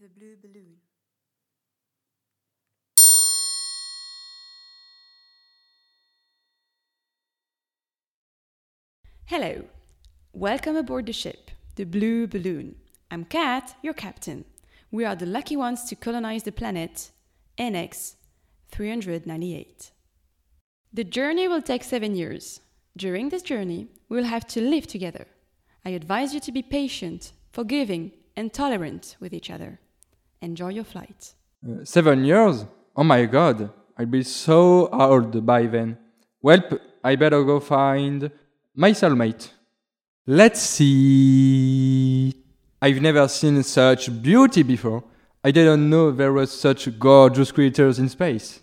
[0.00, 0.76] The Blue Balloon.
[9.24, 9.64] Hello,
[10.32, 12.76] welcome aboard the ship, the Blue Balloon.
[13.10, 14.44] I'm Kat, your captain.
[14.92, 17.10] We are the lucky ones to colonize the planet
[17.58, 18.14] NX
[18.70, 19.90] 398.
[20.92, 22.60] The journey will take seven years.
[22.96, 25.26] During this journey, we will have to live together.
[25.84, 29.80] I advise you to be patient, forgiving, and tolerant with each other.
[30.40, 31.34] Enjoy your flight.
[31.66, 32.64] Uh, seven years?
[32.96, 35.98] Oh my god, I'll be so old by then.
[36.44, 38.30] Welp, I better go find
[38.74, 39.50] my soulmate.
[40.26, 42.34] Let's see.
[42.80, 45.02] I've never seen such beauty before.
[45.42, 48.60] I didn't know there were such gorgeous creatures in space.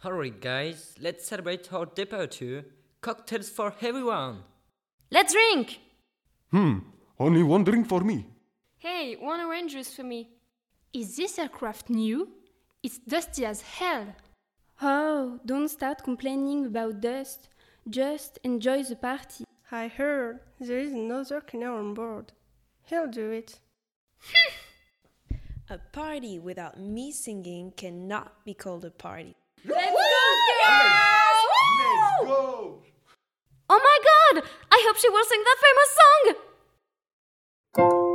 [0.00, 2.64] Hurry, guys, let's celebrate our departure.
[3.00, 4.38] Cocktails for everyone.
[5.10, 5.78] Let's drink!
[6.50, 6.78] Hmm,
[7.18, 8.26] only one drink for me.
[8.78, 10.28] Hey, one orange juice for me.
[10.94, 12.28] Is this aircraft new?
[12.82, 14.14] It's dusty as hell.
[14.82, 17.48] Oh, don't start complaining about dust.
[17.88, 19.44] Just enjoy the party.
[19.70, 22.32] I heard there is another cleaner on board.
[22.84, 23.58] He'll do it.
[25.70, 29.34] a party without me singing cannot be called a party.
[29.64, 29.96] Let's go,
[30.66, 31.40] girls!
[31.80, 32.82] Let's go!
[33.70, 34.44] Oh my god!
[34.70, 35.96] I hope she will sing that famous
[37.96, 38.11] song!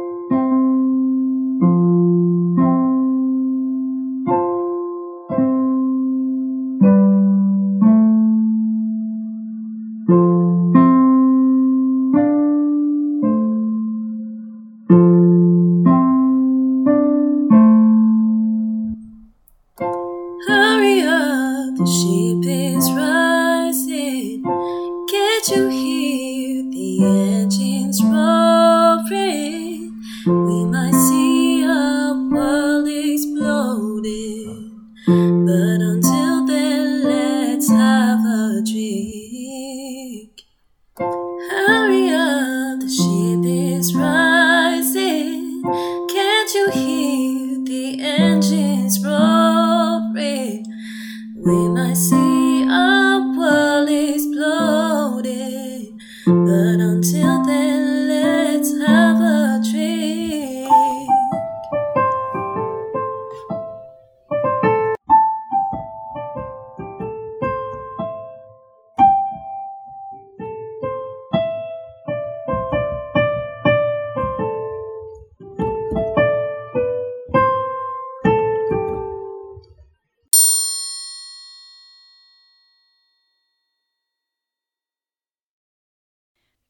[27.68, 29.57] Engines roaring?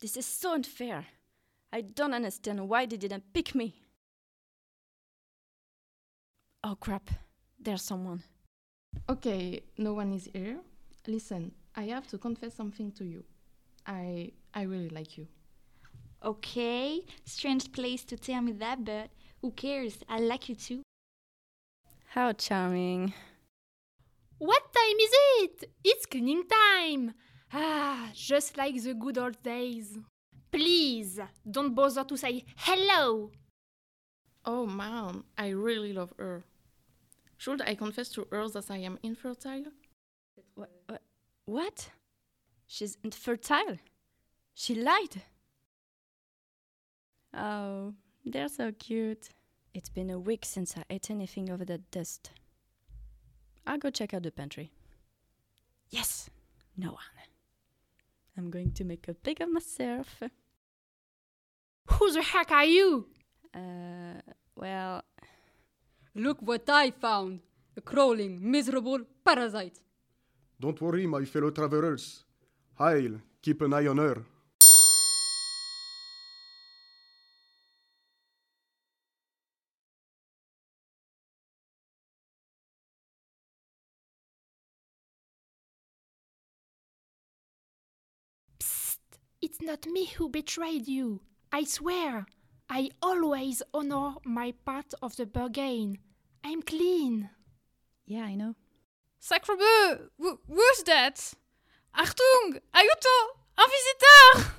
[0.08, 1.06] This is so unfair.
[1.74, 3.76] I don't understand why they didn't pick me.
[6.64, 7.10] Oh crap,
[7.60, 8.24] there's someone.
[9.10, 10.60] Okay, no one is here.
[11.08, 13.26] Listen, I have to confess something to you.
[13.86, 15.28] I I really like you.
[16.24, 19.10] Okay, strange place to tell me that, but
[19.42, 19.98] who cares?
[20.08, 20.84] I like you too.
[22.06, 23.14] How charming.
[24.38, 25.70] What time is it?
[25.84, 27.14] It's cleaning time.
[27.54, 29.98] Ah, just like the good old days.
[30.52, 31.20] Please,
[31.50, 33.32] don't bother to say hello.
[34.46, 36.44] Oh man, I really love her.
[37.38, 39.66] Should I confess to her that I am infertile?
[40.56, 40.72] What?
[40.88, 41.02] What?
[41.46, 41.90] what?
[42.66, 43.78] She's infertile.
[44.54, 45.22] She lied.
[47.34, 47.94] Oh,
[48.26, 49.30] they're so cute.
[49.74, 52.32] It's been a week since I ate anything over that dust.
[53.66, 54.72] I'll go check out the pantry.
[55.90, 56.30] Yes,
[56.76, 57.27] no one.
[58.38, 60.22] I'm going to make a pig of myself.
[61.88, 63.08] Who the heck are you?
[63.54, 64.22] Uh,
[64.56, 65.04] well,
[66.18, 67.42] Look what I found!
[67.78, 69.80] A crawling, miserable parasite.
[70.60, 72.24] Don't worry, my fellow travelers.
[72.80, 74.24] I'll keep an eye on her.
[89.68, 91.22] Not me who betrayed you.
[91.52, 92.26] I swear.
[92.70, 95.98] I always honor my part of the bargain.
[96.44, 97.30] I'm clean.
[98.06, 98.56] yeah, I know.
[99.22, 100.10] Sacrebleu!
[100.18, 101.18] Who, who's that?
[101.94, 102.60] Achtung!
[102.74, 103.18] Aiuto!
[103.58, 104.52] Un visiteur!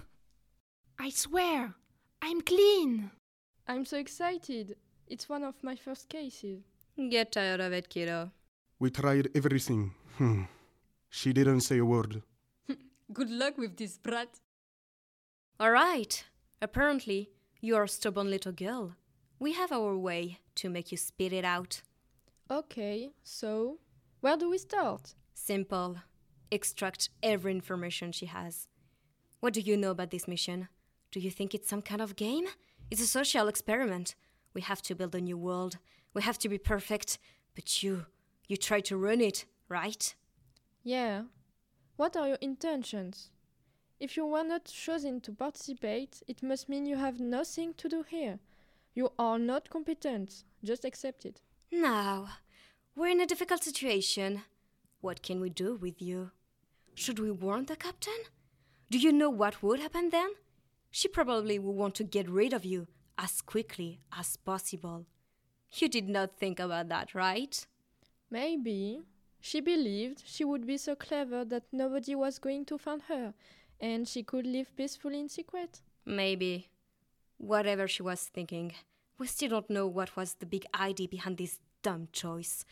[0.99, 1.75] I swear.
[2.21, 3.11] I'm clean.
[3.67, 4.77] I'm so excited.
[5.07, 6.61] It's one of my first cases.
[7.11, 8.31] Get tired of it, kiddo.
[8.79, 9.95] We tried everything.
[10.19, 10.43] Hmm.
[11.09, 12.23] She didn't say a word.
[13.13, 14.29] Good luck with this brat.
[15.61, 16.25] All right.
[16.63, 18.95] Apparently, you're a stubborn little girl.
[19.41, 21.83] We have our way to make you spit it out.
[22.51, 23.79] Okay, so
[24.21, 25.15] where do we start?
[25.35, 25.99] Simple.
[26.51, 28.69] Extract every information she has.
[29.41, 30.69] What do you know about this mission?
[31.11, 32.47] Do you think it's some kind of game?
[32.91, 34.15] It's a social experiment.
[34.55, 35.79] We have to build a new world.
[36.15, 37.19] We have to be perfect.
[37.55, 38.07] But you,
[38.47, 40.15] you try to run it, right?
[40.85, 41.23] Yeah.
[41.97, 43.31] What are your intentions?
[44.01, 48.05] If you were not chosen to participate, it must mean you have nothing to do
[48.09, 48.39] here.
[48.95, 50.45] You are not competent.
[50.63, 51.41] Just accept it.
[51.73, 52.29] Now,
[52.95, 54.43] we're in a difficult situation.
[55.01, 56.31] What can we do with you?
[56.95, 58.23] Should we warn the captain?
[58.91, 60.31] Do you know what would happen then?
[60.91, 62.87] She probably would want to get rid of you
[63.19, 65.07] as quickly as possible.
[65.73, 67.67] You did not think about that, right?
[68.31, 69.03] Maybe.
[69.41, 73.35] She believed she would be so clever that nobody was going to find her,
[73.81, 75.81] and she could live peacefully in secret.
[76.05, 76.69] Maybe.
[77.37, 78.73] Whatever she was thinking,
[79.19, 82.65] we still don't know what was the big idea behind this dumb choice.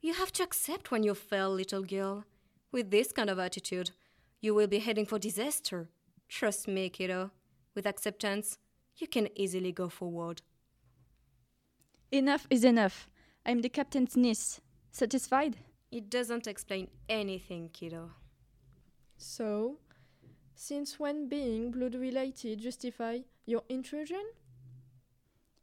[0.00, 2.24] You have to accept when you fail, little girl.
[2.70, 3.90] With this kind of attitude,
[4.40, 5.88] you will be heading for disaster.
[6.28, 7.30] Trust me, kiddo.
[7.74, 8.58] With acceptance,
[8.96, 10.42] you can easily go forward.
[12.10, 13.08] Enough is enough.
[13.44, 14.60] I'm the captain's niece.
[14.90, 15.56] Satisfied?
[15.90, 18.10] It doesn't explain anything, kiddo.
[19.16, 19.78] So,
[20.54, 24.22] since when being blood related justify your intrusion?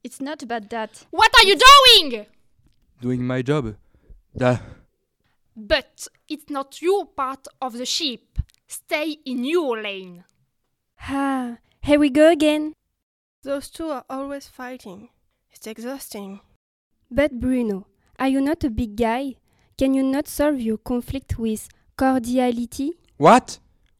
[0.03, 1.05] It's not about that.
[1.11, 2.25] What are you doing?
[3.01, 3.75] Doing my job.
[4.35, 4.57] Duh.
[5.55, 8.39] But it's not your part of the ship.
[8.67, 10.23] Stay in your lane.
[11.01, 12.73] Ah, here we go again.
[13.43, 15.09] Those two are always fighting.
[15.51, 16.41] It's exhausting.
[17.09, 17.87] But Bruno,
[18.19, 19.35] are you not a big guy?
[19.77, 22.99] Can you not solve your conflict with cordiality?
[23.17, 23.59] What?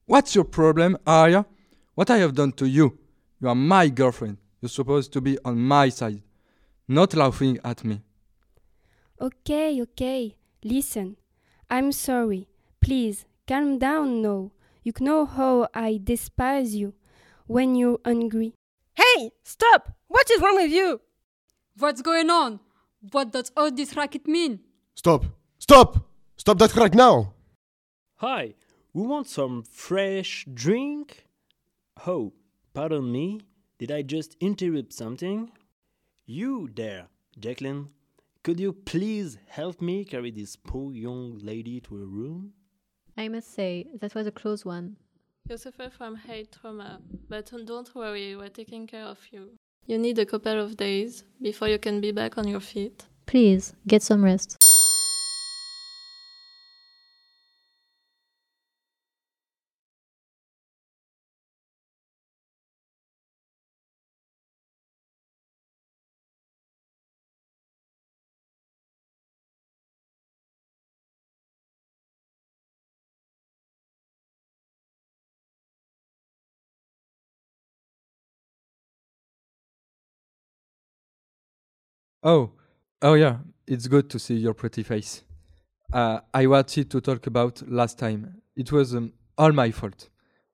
[0.09, 1.45] What's your problem, Arya?
[1.94, 2.97] What I have done to you?
[3.39, 4.38] You are my girlfriend.
[4.59, 6.23] You're supposed to be on my side,
[6.88, 8.01] not laughing at me.
[9.21, 10.35] Okay, okay.
[10.63, 11.15] Listen.
[11.69, 12.47] I'm sorry.
[12.81, 14.50] Please, calm down now.
[14.81, 16.95] You know how I despise you
[17.45, 18.56] when you're angry.
[18.95, 19.94] Hey, stop!
[20.07, 21.01] What is wrong with you?
[21.77, 22.59] What's going on?
[23.11, 24.61] What does all this racket mean?
[24.95, 25.25] Stop!
[25.59, 26.09] Stop!
[26.35, 27.35] Stop that right now!
[28.15, 28.56] Hi,
[28.94, 31.25] we want some fresh drink?
[32.07, 32.33] Oh,
[32.74, 33.41] pardon me,
[33.77, 35.51] did I just interrupt something?
[36.25, 37.07] You there,
[37.39, 37.89] Jacqueline,
[38.44, 42.53] could you please help me carry this poor young lady to her room?
[43.18, 44.95] I must say, that was a close one.
[45.50, 49.51] You suffer from head trauma, but don't worry, we're taking care of you.
[49.88, 53.06] You need a couple of days before you can be back on your feet.
[53.25, 54.57] Please, get some rest.
[82.24, 82.51] Oh,
[83.01, 85.24] oh yeah, it's good to see your pretty face.
[85.94, 88.42] Uh, I wanted to talk about last time.
[88.56, 90.10] It was um, all my fault.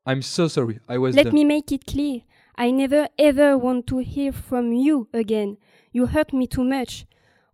[0.06, 0.80] I'm so sorry.
[0.88, 1.16] I was.
[1.16, 2.22] Let the- me make it clear.
[2.58, 5.58] I never ever want to hear from you again.
[5.92, 7.06] You hurt me too much.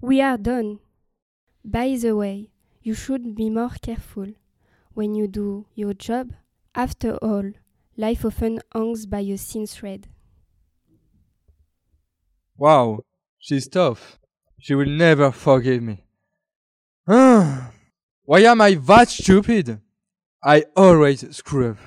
[0.01, 0.79] We are done.
[1.65, 2.51] By the way,
[2.83, 4.27] you should be more careful
[4.93, 6.33] when you do your job.
[6.75, 7.51] After all,
[7.97, 10.07] life often hangs by a thin thread.
[12.57, 13.01] Wow,
[13.41, 14.19] she's tough.
[14.59, 16.05] She will never forgive me.
[17.05, 19.81] Why am I that stupid?
[20.43, 21.77] I always screw up.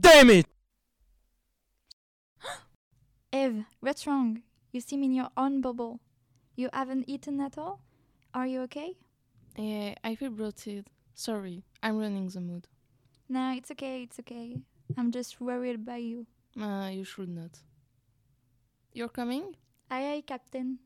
[0.00, 0.46] Damn it!
[3.32, 4.42] Eve, what's wrong?
[4.72, 6.00] You seem in your own bubble.
[6.54, 7.80] You haven't eaten at all?
[8.32, 8.96] Are you okay?
[9.56, 10.86] Yeah, I feel bloated.
[11.14, 12.68] Sorry, I'm running the mood.
[13.28, 14.56] No, it's okay, it's okay.
[14.96, 16.26] I'm just worried about you.
[16.60, 17.58] Uh, you should not.
[18.92, 19.56] You're coming?
[19.90, 20.78] Aye, aye, Captain.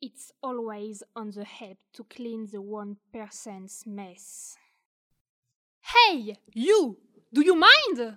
[0.00, 4.56] It's always on the help to clean the one person's mess.
[5.82, 6.96] Hey, you!
[7.32, 8.16] Do you mind?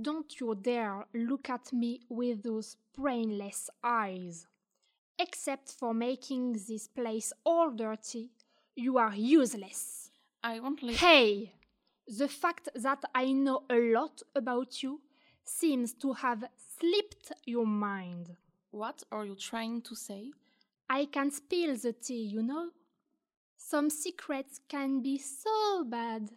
[0.00, 4.46] Don't you dare look at me with those brainless eyes.
[5.18, 8.30] Except for making this place all dirty,
[8.76, 10.10] you are useless.
[10.42, 11.52] I won't let Hey!
[12.06, 15.00] The fact that I know a lot about you
[15.44, 16.44] seems to have
[16.78, 18.36] slipped your mind.
[18.70, 20.30] What are you trying to say?
[20.88, 22.70] I can spill the tea, you know.
[23.56, 26.30] Some secrets can be so bad.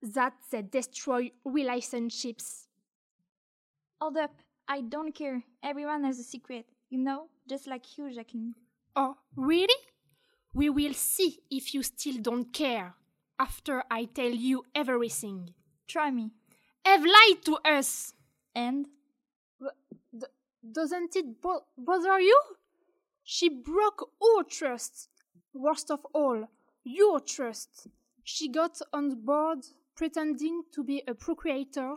[0.00, 2.68] that they destroy relationships.
[4.00, 4.34] Hold up.
[4.68, 5.42] I don't care.
[5.62, 6.66] Everyone has a secret.
[6.88, 7.28] You know?
[7.48, 8.54] Just like you, Jacqueline.
[8.94, 9.74] Oh, really?
[10.54, 12.94] We will see if you still don't care
[13.38, 15.54] after I tell you everything.
[15.86, 16.30] Try me.
[16.84, 18.14] Have lied to us.
[18.54, 18.86] And?
[20.16, 20.26] D-
[20.72, 22.40] doesn't it bo- bother you?
[23.24, 25.08] She broke our trust.
[25.52, 26.48] Worst of all,
[26.84, 27.88] your trust.
[28.24, 29.66] She got on board
[29.96, 31.96] pretending to be a procreator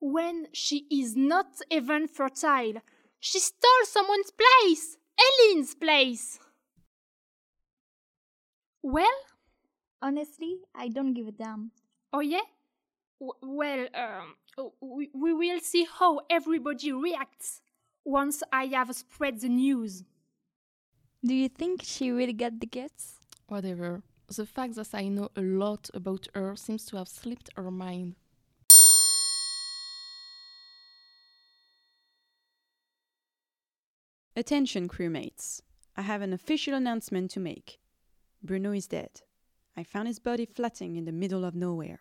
[0.00, 2.74] when she is not even fertile.
[3.20, 6.38] She stole someone's place, Ellen's place.
[8.82, 9.18] Well,
[10.00, 11.70] Honestly, I don't give a damn.
[12.12, 12.46] oh yeah?
[13.20, 17.60] W- well, um, we, we will see how everybody reacts
[18.04, 20.04] once I have spread the news.
[21.24, 23.16] Do you think she will get the guts?
[23.48, 24.02] Whatever.
[24.28, 28.14] The fact that I know a lot about her seems to have slipped her mind.
[34.36, 35.62] Attention, crewmates.
[35.96, 37.78] I have an official announcement to make.
[38.42, 39.22] Bruno is dead.
[39.78, 42.00] I found his body floating in the middle of nowhere.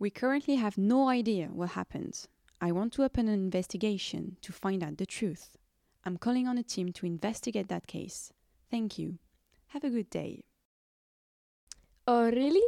[0.00, 2.26] We currently have no idea what happened.
[2.60, 5.56] I want to open an investigation to find out the truth.
[6.04, 8.32] I'm calling on a team to investigate that case.
[8.68, 9.20] Thank you.
[9.68, 10.42] Have a good day.
[12.08, 12.66] Oh, really?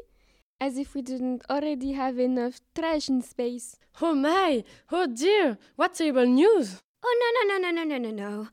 [0.60, 3.74] As if we didn't already have enough trash in space.
[4.00, 4.62] Oh my!
[4.92, 5.58] Oh dear!
[5.74, 6.80] What terrible news!
[7.04, 8.48] Oh no, no, no, no, no, no, no, no.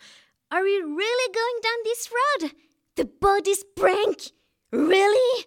[0.49, 2.51] Are we really going down this road?
[2.95, 4.31] The body's prank!
[4.71, 5.45] Really?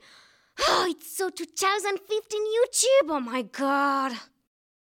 [0.61, 3.11] Oh, it's so 2015 YouTube.
[3.11, 4.13] Oh my god.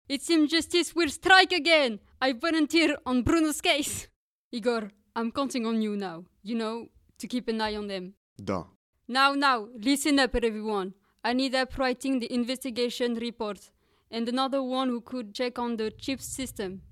[0.08, 2.00] It seems justice will strike again.
[2.20, 4.08] I volunteer on Bruno's case.
[4.50, 6.88] Igor, I'm counting on you now, you know,
[7.18, 8.14] to keep an eye on them.
[8.42, 8.64] Da.
[9.08, 10.94] Now, now, listen up, everyone.
[11.24, 13.70] I need help writing the investigation report
[14.10, 16.82] and another one who could check on the chip system.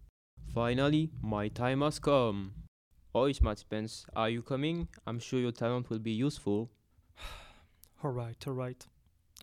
[0.54, 2.52] Finally, my time has come.
[3.14, 4.88] Oi, Smart Spence, are you coming?
[5.06, 6.70] I'm sure your talent will be useful.
[8.02, 8.86] Alright, alright.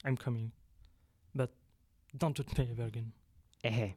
[0.03, 0.51] I'm coming.
[1.35, 1.51] But
[2.17, 3.11] don't touch me ever again.
[3.63, 3.91] Eh.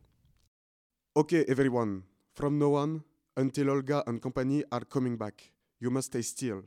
[1.17, 2.03] Okay, everyone.
[2.35, 3.03] From now on,
[3.37, 6.63] until Olga and company are coming back, you must stay still.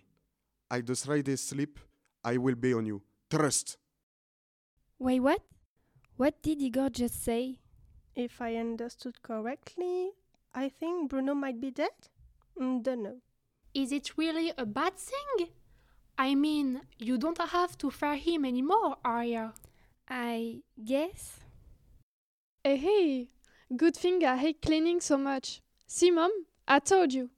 [0.71, 1.79] I just try they sleep,
[2.23, 3.03] I will be on you.
[3.29, 3.77] Trust.
[4.97, 5.41] Wait, what?
[6.17, 7.59] What did Igor just say?
[8.15, 10.12] If I understood correctly,
[10.53, 11.91] I think Bruno might be dead?
[12.59, 13.17] Mm, don't know.
[13.73, 15.50] Is it really a bad thing?
[16.17, 19.53] I mean, you don't have to fear him anymore, Arya.
[20.08, 21.39] I guess.
[22.63, 23.29] Hey, hey!
[23.75, 25.62] Good thing I hate cleaning so much.
[25.88, 26.32] See, Mom?
[26.67, 27.29] I told you.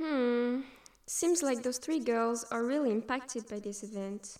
[0.00, 0.60] Hmm.
[1.06, 4.38] Seems like those three girls are really impacted by this event.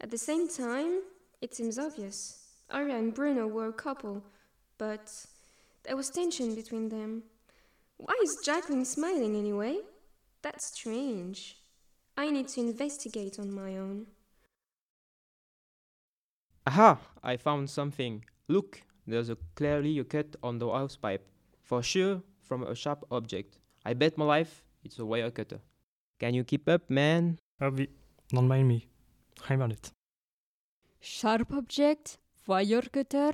[0.00, 1.02] At the same time,
[1.40, 2.44] it seems obvious.
[2.70, 4.22] Arya and Bruno were a couple,
[4.78, 5.12] but
[5.84, 7.24] there was tension between them.
[7.96, 9.78] Why is Jacqueline smiling anyway?
[10.42, 11.58] That's strange.
[12.16, 14.06] I need to investigate on my own.
[16.66, 16.98] Aha!
[17.22, 18.24] I found something.
[18.48, 21.28] Look, there's a clearly a cut on the house pipe.
[21.62, 23.58] For sure, from a sharp object.
[23.84, 25.60] I bet my life it's a wire cutter.
[26.18, 27.38] Can you keep up, man?
[27.60, 27.88] Ah Abby,
[28.28, 28.86] don't mind me.
[29.48, 29.90] I'm on it.
[31.00, 32.18] Sharp object?
[32.46, 33.32] Wire cutter?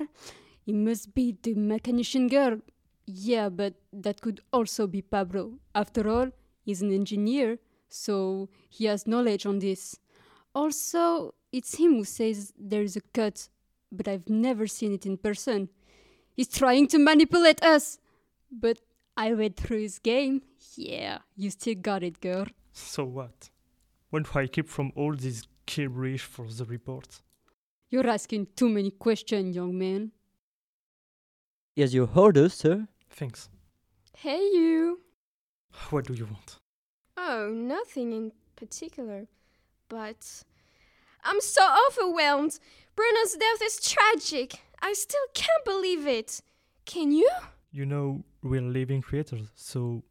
[0.65, 2.57] It must be the mechanician girl.
[3.05, 5.59] Yeah, but that could also be Pablo.
[5.75, 6.31] After all,
[6.65, 7.59] he's an engineer,
[7.93, 9.99] so he has knowledge on this.
[10.55, 13.49] Also, it's him who says there's a cut,
[13.91, 15.69] but I've never seen it in person.
[16.35, 17.99] He's trying to manipulate us.
[18.51, 18.79] But
[19.15, 20.41] I read through his game.
[20.75, 22.47] Yeah, you still got it, girl.
[22.71, 23.51] So what?
[24.09, 27.21] What do I keep from all this gibberish for the report?
[27.89, 30.11] You're asking too many questions, young man.
[31.75, 32.87] Here's your order, sir.
[33.11, 33.49] Thanks.
[34.17, 35.01] Hey, you!
[35.91, 36.59] What do you want?
[37.17, 39.27] Oh, nothing in particular.
[39.89, 40.43] But
[41.23, 42.59] I'm so overwhelmed.
[42.95, 44.61] Bruno's death is tragic.
[44.81, 46.41] I still can't believe it.
[46.85, 47.29] Can you?
[47.71, 50.03] You know, we're living creators, so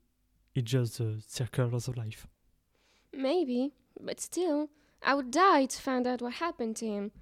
[0.55, 2.27] it's just a circle of life.
[3.13, 4.71] Maybe, but still,
[5.03, 7.13] I would die to find out what happened to him.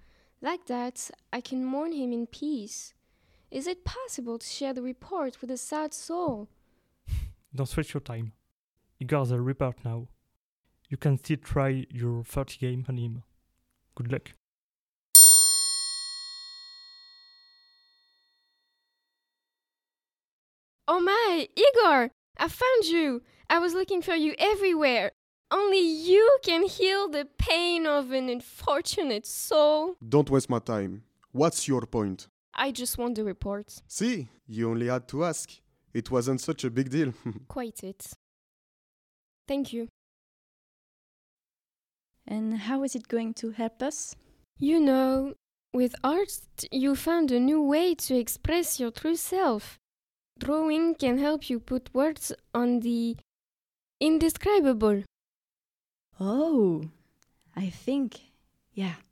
[0.41, 2.95] Like that, I can mourn him in peace.
[3.51, 6.49] Is it possible to share the report with a sad soul?
[7.55, 8.33] Don't waste your time.
[9.00, 10.09] You got the report now.
[10.90, 13.23] You can still try your 30 game on him.
[13.95, 14.33] Good luck.
[20.87, 22.11] Oh my, Igor!
[22.37, 23.23] I found you!
[23.49, 25.12] I was looking for you everywhere.
[25.50, 29.95] Only you can heal the pain of an unfortunate soul.
[30.07, 31.04] Don't waste my time.
[31.33, 32.28] What's your point?
[32.54, 33.80] I just want the report.
[33.87, 35.50] See, you only had to ask.
[35.95, 37.14] It wasn't such a big deal.
[37.49, 38.12] Quite it.
[39.50, 39.88] Thank you.
[42.25, 44.14] And how is it going to help us?
[44.61, 45.35] You know,
[45.75, 46.30] with art,
[46.71, 49.76] you found a new way to express your true self.
[50.38, 53.16] Drawing can help you put words on the
[53.99, 55.02] indescribable.
[56.21, 56.85] Oh,
[57.57, 58.21] I think,
[58.73, 59.02] yeah,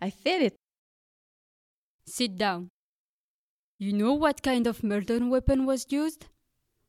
[0.00, 0.56] I feel it.
[2.04, 2.68] Sit down.
[3.78, 6.26] You know what kind of murder weapon was used?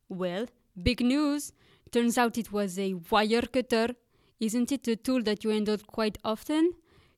[0.10, 0.48] Well,
[0.82, 1.54] big news.
[1.94, 3.90] Turns out it was a wire cutter.
[4.40, 6.72] Isn't it a tool that you handle quite often?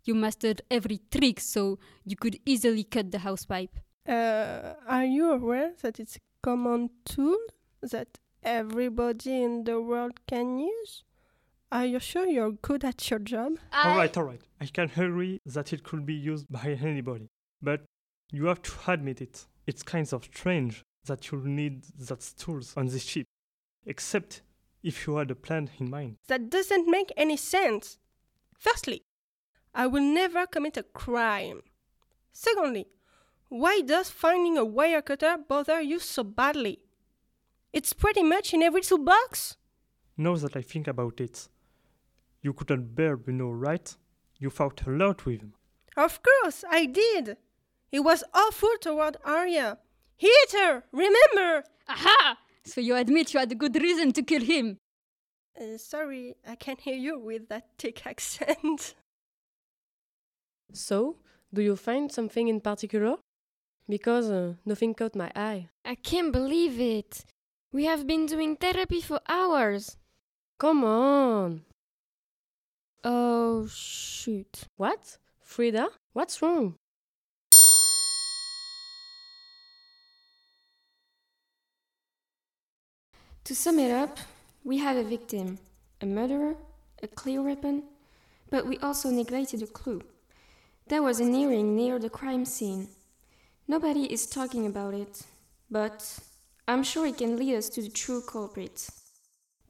[0.04, 3.80] You mastered every trick so you could easily cut the housepipe.
[4.06, 7.38] Uh, are you aware that it's a common tool
[7.82, 11.06] that everybody in the world can use?
[11.72, 13.54] Are you sure you're good at your job?
[13.74, 14.42] Alright, alright.
[14.60, 17.30] I can agree that it could be used by anybody.
[17.62, 17.86] But
[18.30, 19.46] you have to admit it.
[19.68, 23.26] It's kind of strange that you'll need that tools on this ship.
[23.86, 24.42] Except
[24.86, 26.18] if you had a plan in mind.
[26.28, 27.98] That doesn't make any sense.
[28.58, 29.04] Firstly,
[29.74, 31.64] I will never commit a crime.
[32.32, 32.86] Secondly,
[33.50, 36.80] why does finding a wire cutter bother you so badly?
[37.74, 39.58] It's pretty much in every toolbox.
[40.18, 41.50] Now that I think about it,
[42.44, 43.96] you couldn't bear Bruno, right?
[44.38, 45.54] You fought a lot with him.
[45.98, 47.38] Of course, I did.
[47.90, 49.80] He was awful toward Arya.
[50.16, 51.64] He hit her, remember?
[51.90, 52.38] Aha!
[52.66, 54.78] So you admit you had a good reason to kill him.
[55.60, 58.96] Uh, sorry, I can't hear you with that thick accent.
[60.74, 61.18] So,
[61.54, 63.18] do you find something in particular?
[63.88, 65.70] Because uh, nothing caught my eye.
[65.86, 67.24] I can't believe it.
[67.72, 69.98] We have been doing therapy for hours.
[70.60, 71.62] Come on.
[73.04, 74.64] Oh, shoot.
[74.78, 75.18] What?
[75.40, 75.90] Frida?
[76.14, 76.76] What's wrong?
[83.46, 84.18] To sum it up,
[84.64, 85.60] we have a victim,
[86.02, 86.56] a murderer,
[87.04, 87.84] a clear weapon,
[88.50, 90.02] but we also neglected a clue.
[90.88, 92.88] There was an earring near the crime scene.
[93.68, 95.22] Nobody is talking about it,
[95.70, 96.18] but
[96.68, 98.90] I'm sure it can lead us to the true culprit.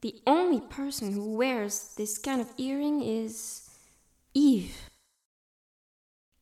[0.00, 3.68] The only person who wears this kind of earring is
[4.32, 4.74] Eve.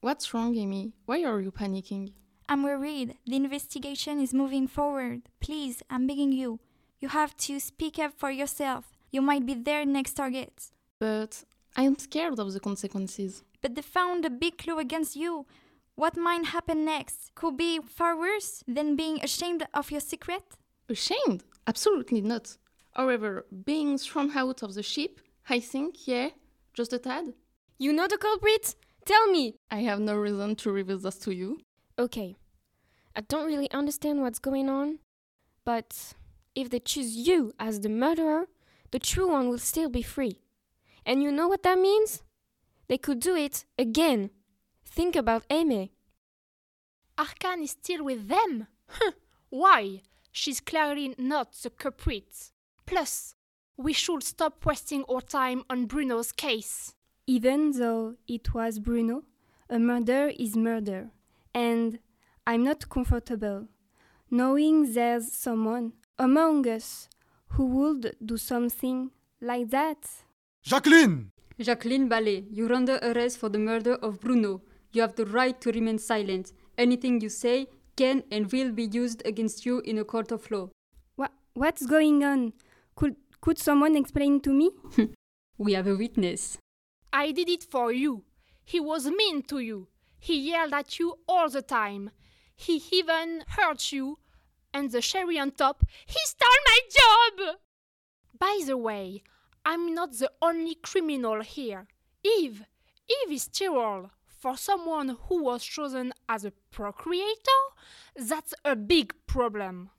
[0.01, 0.93] What's wrong, Amy?
[1.07, 2.13] Why are you panicking?
[2.49, 3.17] I'm worried.
[3.27, 5.23] The investigation is moving forward.
[5.41, 6.61] Please, I'm begging you.
[7.05, 8.97] You have to speak up for yourself.
[9.11, 10.71] You might be their next target.
[10.99, 11.45] But
[11.77, 13.43] I am scared of the consequences.
[13.61, 15.45] But they found a big clue against you.
[15.97, 20.45] What might happen next could be far worse than being ashamed of your secret.
[20.89, 21.45] Ashamed?
[21.67, 22.57] Absolutely not.
[22.93, 26.31] However, being thrown out of the ship, I think, yeah,
[26.73, 27.35] just a tad.
[27.77, 28.77] You know the culprit?
[29.05, 29.57] Tell me!
[29.71, 31.59] I have no reason to reveal this to you.
[31.99, 32.37] Okay.
[33.15, 35.01] I don't really understand what's going on,
[35.67, 36.15] but
[36.55, 38.47] if they choose you as the murderer,
[38.91, 40.41] the true one will still be free.
[41.05, 42.23] And you know what that means?
[42.89, 44.31] They could do it again.
[44.85, 45.93] Think about Amy.
[47.19, 48.67] Arkan is still with them?
[49.51, 50.03] Why?
[50.33, 52.51] She's clearly not the culprit.
[52.87, 53.35] Plus,
[53.77, 56.95] we should stop wasting our time on Bruno's case.
[57.27, 59.23] Even though it was Bruno,
[59.71, 61.11] a murder is murder,
[61.55, 61.99] and
[62.47, 63.69] I'm not comfortable
[64.31, 67.09] knowing there's someone among us
[67.49, 69.99] who would do something like that.
[70.63, 71.31] Jacqueline!
[71.59, 74.63] Jacqueline Ballet, you're under arrest for the murder of Bruno.
[74.93, 76.53] You have the right to remain silent.
[76.77, 80.71] Anything you say can and will be used against you in a court of law.
[81.15, 82.55] What what's going on?
[82.97, 84.71] Could could someone explain to me?
[85.59, 86.59] we have a witness.
[87.13, 88.25] I did it for you.
[88.65, 89.89] He was mean to you.
[90.19, 92.11] He yelled at you all the time.
[92.57, 94.19] He even hurt you.
[94.75, 97.57] And the cherry on top, he stole my job!
[98.37, 99.23] By the way,
[99.65, 101.87] I'm not the only criminal here.
[102.25, 102.65] Eve,
[103.09, 104.11] Eve is sterile.
[104.27, 107.63] For someone who was chosen as a procreator,
[108.15, 109.91] that's a big problem.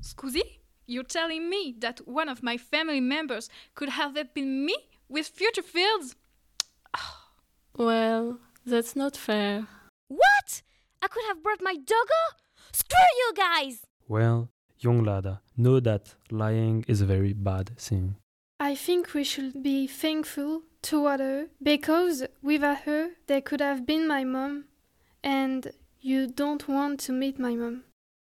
[0.00, 0.42] Scusi?
[0.86, 4.76] You're telling me that one of my family members could have been me
[5.08, 6.16] with future fields?
[7.76, 9.66] Well, that's not fair.
[10.06, 10.62] What?
[11.02, 12.43] I could have brought my doggo?
[12.74, 13.82] Screw you guys!
[14.08, 18.16] Well, young lad, know that lying is a very bad thing.
[18.58, 24.08] I think we should be thankful toward her because without her, there could have been
[24.08, 24.64] my mom,
[25.22, 27.84] and you don't want to meet my mom.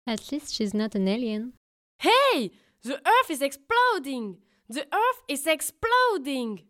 [0.06, 1.52] At least she's not an alien.
[1.98, 2.50] Hey!
[2.82, 4.38] The Earth is exploding!
[4.70, 6.62] The Earth is exploding!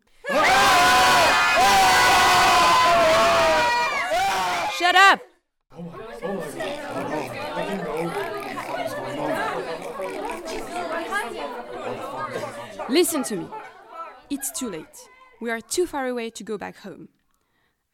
[4.76, 5.20] Shut up!
[12.90, 13.46] Listen to me.
[14.30, 15.08] It's too late.
[15.40, 17.08] We are too far away to go back home.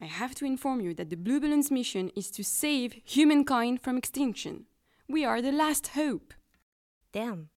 [0.01, 3.95] I have to inform you that the Blue Balloon's mission is to save humankind from
[3.95, 4.65] extinction.
[5.07, 6.33] We are the last hope.
[7.11, 7.49] Damn.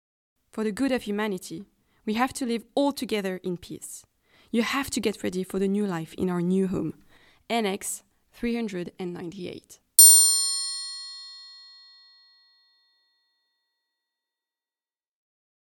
[0.53, 1.65] For the good of humanity,
[2.05, 4.05] we have to live all together in peace.
[4.51, 6.93] You have to get ready for the new life in our new home.
[7.49, 8.03] NX
[8.35, 9.80] 398.